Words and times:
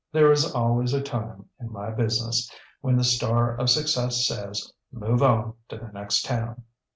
There 0.11 0.31
is 0.31 0.51
always 0.51 0.95
a 0.95 1.03
time, 1.03 1.45
in 1.59 1.71
my 1.71 1.91
business, 1.91 2.49
when 2.79 2.95
the 2.97 3.03
star 3.03 3.55
of 3.55 3.69
success 3.69 4.25
says, 4.25 4.73
ŌĆśMove 4.95 5.21
on 5.21 5.53
to 5.69 5.77
the 5.77 5.91
next 5.93 6.25
town. 6.25 6.63